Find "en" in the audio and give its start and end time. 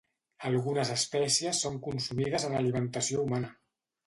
2.49-2.57